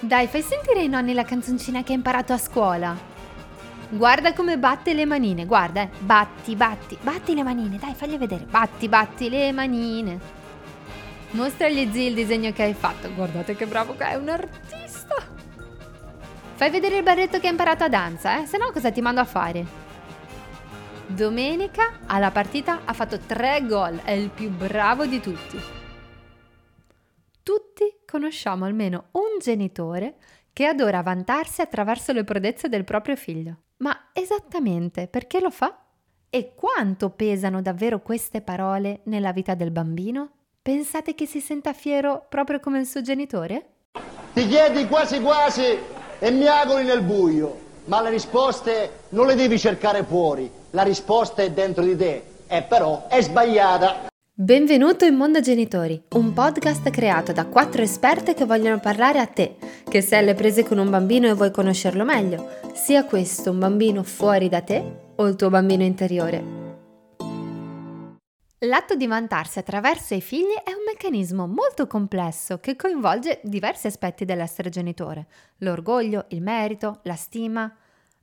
[0.00, 3.12] Dai, fai sentire ai nonni la canzoncina che hai imparato a scuola.
[3.88, 5.90] Guarda come batte le manine, guarda, eh.
[5.98, 8.44] Batti, batti, batti le manine, dai, fagli vedere.
[8.44, 10.42] Batti, batti le manine.
[11.30, 13.12] Mostra agli zii il disegno che hai fatto.
[13.14, 15.14] Guardate che bravo che è, un artista.
[16.54, 18.46] Fai vedere il barretto che hai imparato a danza, eh?
[18.46, 19.64] Se no cosa ti mando a fare?
[21.06, 25.60] Domenica alla partita ha fatto tre gol, è il più bravo di tutti.
[27.44, 30.14] Tutti conosciamo almeno un genitore
[30.50, 33.58] che adora vantarsi attraverso le prodezze del proprio figlio.
[33.78, 35.78] Ma esattamente perché lo fa?
[36.30, 40.30] E quanto pesano davvero queste parole nella vita del bambino?
[40.62, 43.72] Pensate che si senta fiero proprio come il suo genitore?
[44.32, 45.76] Ti chiedi quasi quasi
[46.18, 51.50] e miagoli nel buio, ma le risposte non le devi cercare fuori, la risposta è
[51.50, 54.12] dentro di te, e però è sbagliata.
[54.36, 59.54] Benvenuto in Mondo Genitori, un podcast creato da quattro esperte che vogliono parlare a te,
[59.88, 64.02] che sei alle prese con un bambino e vuoi conoscerlo meglio, sia questo un bambino
[64.02, 66.62] fuori da te o il tuo bambino interiore.
[68.58, 74.24] L'atto di vantarsi attraverso i figli è un meccanismo molto complesso che coinvolge diversi aspetti
[74.24, 77.72] dell'essere genitore, l'orgoglio, il merito, la stima,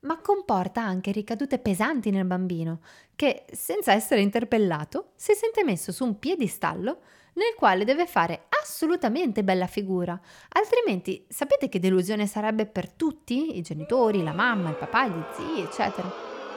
[0.00, 2.80] ma comporta anche ricadute pesanti nel bambino,
[3.14, 7.00] che, senza essere interpellato, si sente messo su un piedistallo
[7.34, 13.62] nel quale deve fare assolutamente bella figura, altrimenti sapete che delusione sarebbe per tutti, i
[13.62, 16.10] genitori, la mamma, il papà, gli zii, eccetera,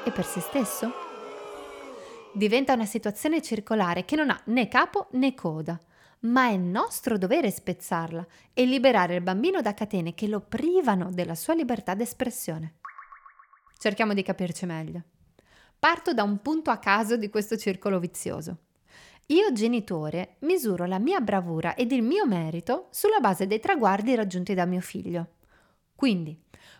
[0.03, 0.91] e per se stesso?
[2.33, 5.79] Diventa una situazione circolare che non ha né capo né coda,
[6.21, 11.35] ma è nostro dovere spezzarla e liberare il bambino da catene che lo privano della
[11.35, 12.75] sua libertà d'espressione.
[13.77, 15.01] Cerchiamo di capirci meglio.
[15.77, 18.57] Parto da un punto a caso di questo circolo vizioso.
[19.27, 24.53] Io, genitore, misuro la mia bravura ed il mio merito sulla base dei traguardi raggiunti
[24.53, 25.27] da mio figlio.
[25.95, 26.37] Quindi,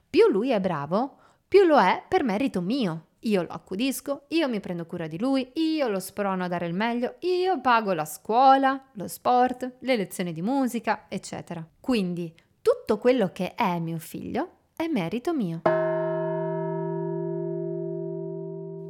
[0.09, 3.07] più lui è bravo, più lo è per merito mio.
[3.19, 6.73] Io lo accudisco, io mi prendo cura di lui, io lo sprono a dare il
[6.73, 11.65] meglio, io pago la scuola, lo sport, le lezioni di musica, eccetera.
[11.79, 15.82] Quindi, tutto quello che è mio figlio è merito mio.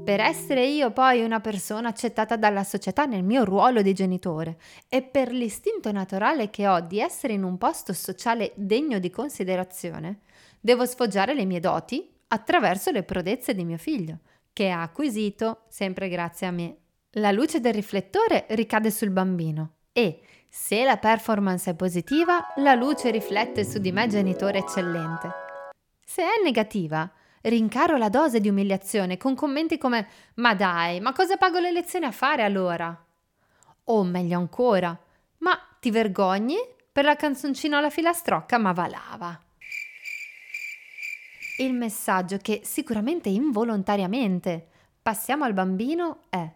[0.04, 4.58] Per essere io poi una persona accettata dalla società nel mio ruolo di genitore
[4.90, 10.20] e per l'istinto naturale che ho di essere in un posto sociale degno di considerazione,
[10.60, 14.20] devo sfoggiare le mie doti attraverso le prodezze di mio figlio,
[14.52, 16.76] che ha acquisito sempre grazie a me.
[17.12, 23.10] La luce del riflettore ricade sul bambino e, se la performance è positiva, la luce
[23.10, 25.30] riflette su di me genitore eccellente.
[26.04, 27.10] Se è negativa,
[27.44, 32.06] rincaro la dose di umiliazione con commenti come Ma dai, ma cosa pago le lezioni
[32.06, 33.06] a fare allora?
[33.86, 34.98] O meglio ancora,
[35.40, 36.58] ma ti vergogni?
[36.92, 39.42] Per la canzoncina alla filastrocca, ma va lava.
[41.58, 44.68] Il messaggio che sicuramente involontariamente
[45.02, 46.50] passiamo al bambino è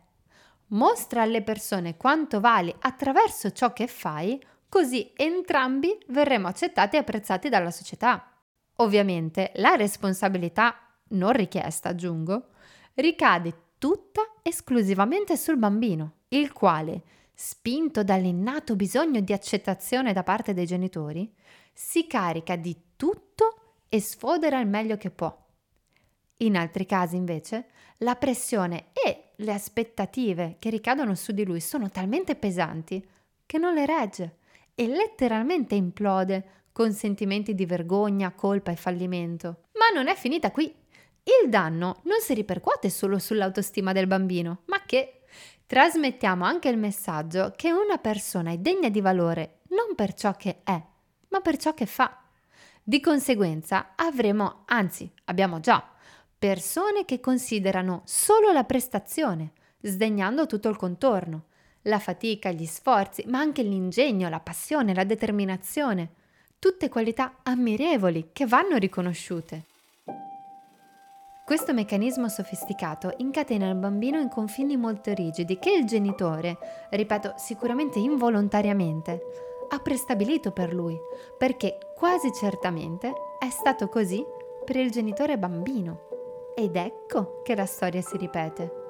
[0.68, 7.50] mostra alle persone quanto vali attraverso ciò che fai, così entrambi verremo accettati e apprezzati
[7.50, 8.37] dalla società.
[8.78, 10.76] Ovviamente la responsabilità,
[11.10, 12.50] non richiesta aggiungo,
[12.96, 20.66] ricade tutta esclusivamente sul bambino, il quale, spinto dall'innato bisogno di accettazione da parte dei
[20.66, 21.32] genitori,
[21.74, 25.36] si carica di tutto e sfodera il meglio che può.
[26.38, 27.68] In altri casi, invece,
[27.98, 33.04] la pressione e le aspettative che ricadono su di lui sono talmente pesanti
[33.46, 34.38] che non le regge
[34.76, 39.64] e letteralmente implode con sentimenti di vergogna, colpa e fallimento.
[39.80, 40.66] Ma non è finita qui.
[41.24, 45.22] Il danno non si ripercuote solo sull'autostima del bambino, ma che
[45.66, 50.60] trasmettiamo anche il messaggio che una persona è degna di valore non per ciò che
[50.64, 50.80] è,
[51.30, 52.16] ma per ciò che fa.
[52.84, 55.84] Di conseguenza avremo, anzi abbiamo già,
[56.38, 61.46] persone che considerano solo la prestazione, sdegnando tutto il contorno,
[61.88, 66.17] la fatica, gli sforzi, ma anche l'ingegno, la passione, la determinazione
[66.60, 69.66] tutte qualità ammirevoli che vanno riconosciute.
[71.46, 76.58] Questo meccanismo sofisticato incatena il bambino in confini molto rigidi che il genitore,
[76.90, 79.22] ripeto sicuramente involontariamente,
[79.70, 80.98] ha prestabilito per lui,
[81.38, 84.26] perché quasi certamente è stato così
[84.66, 86.08] per il genitore bambino.
[86.56, 88.87] Ed ecco che la storia si ripete.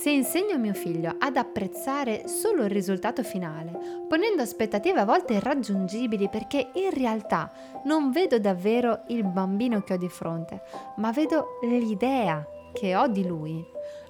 [0.00, 3.70] Se insegno mio figlio ad apprezzare solo il risultato finale,
[4.08, 7.52] ponendo aspettative a volte irraggiungibili perché in realtà
[7.84, 10.62] non vedo davvero il bambino che ho di fronte,
[10.96, 12.42] ma vedo l'idea
[12.72, 13.62] che ho di lui,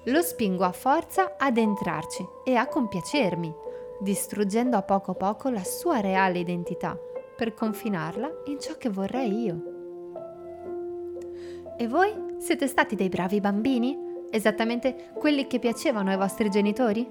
[0.05, 3.53] lo spingo a forza ad entrarci e a compiacermi,
[3.99, 6.97] distruggendo a poco a poco la sua reale identità
[7.35, 9.61] per confinarla in ciò che vorrei io.
[11.75, 14.10] E voi siete stati dei bravi bambini?
[14.33, 17.05] Esattamente quelli che piacevano ai vostri genitori?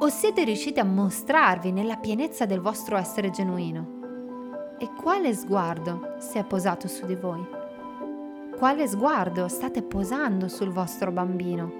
[0.00, 4.76] O siete riusciti a mostrarvi nella pienezza del vostro essere genuino?
[4.78, 7.42] E quale sguardo si è posato su di voi?
[8.56, 11.72] Quale sguardo state posando sul vostro bambino?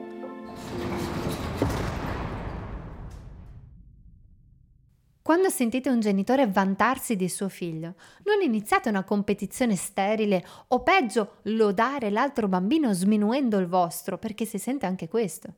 [5.28, 11.40] Quando sentite un genitore vantarsi di suo figlio, non iniziate una competizione sterile o peggio
[11.42, 15.52] lodare l'altro bambino sminuendo il vostro, perché si sente anche questo.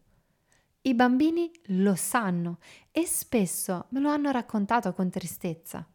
[0.82, 2.58] I bambini lo sanno
[2.90, 5.86] e spesso me lo hanno raccontato con tristezza.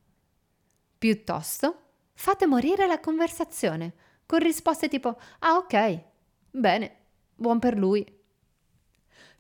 [0.98, 1.80] Piuttosto,
[2.14, 3.94] fate morire la conversazione
[4.26, 6.02] con risposte tipo Ah ok,
[6.50, 6.96] bene,
[7.36, 8.06] buon per lui.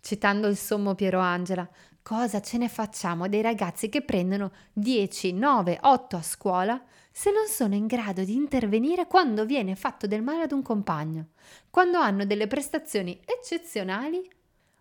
[0.01, 1.67] Citando il sommo Piero Angela,
[2.07, 6.80] Cosa ce ne facciamo dei ragazzi che prendono 10, 9, 8 a scuola
[7.12, 11.30] se non sono in grado di intervenire quando viene fatto del male ad un compagno,
[11.72, 14.22] quando hanno delle prestazioni eccezionali,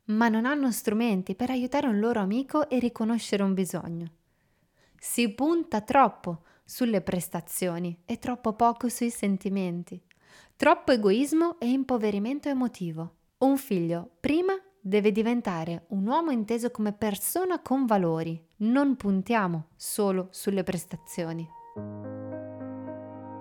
[0.08, 4.10] ma non hanno strumenti per aiutare un loro amico e riconoscere un bisogno?
[4.98, 9.98] Si punta troppo sulle prestazioni e troppo poco sui sentimenti.
[10.56, 13.14] Troppo egoismo e impoverimento emotivo.
[13.38, 14.52] Un figlio prima
[14.86, 18.38] deve diventare un uomo inteso come persona con valori.
[18.56, 21.48] Non puntiamo solo sulle prestazioni.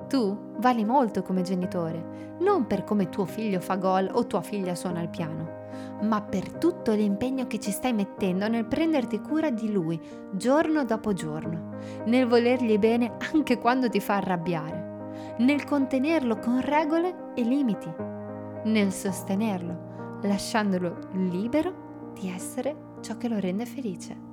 [0.07, 4.73] Tu vali molto come genitore, non per come tuo figlio fa gol o tua figlia
[4.73, 5.65] suona il piano,
[6.03, 9.99] ma per tutto l'impegno che ci stai mettendo nel prenderti cura di lui
[10.31, 17.33] giorno dopo giorno, nel volergli bene anche quando ti fa arrabbiare, nel contenerlo con regole
[17.35, 17.91] e limiti,
[18.63, 19.91] nel sostenerlo
[20.23, 24.31] lasciandolo libero di essere ciò che lo rende felice.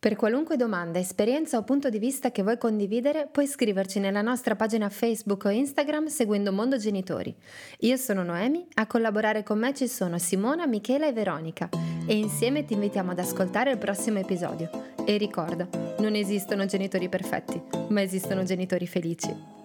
[0.00, 4.54] Per qualunque domanda, esperienza o punto di vista che vuoi condividere, puoi scriverci nella nostra
[4.54, 7.34] pagina Facebook o Instagram seguendo Mondo Genitori.
[7.80, 11.68] Io sono Noemi, a collaborare con me ci sono Simona, Michela e Veronica
[12.06, 14.70] e insieme ti invitiamo ad ascoltare il prossimo episodio.
[15.04, 15.68] E ricorda,
[15.98, 19.57] non esistono genitori perfetti, ma esistono genitori felici.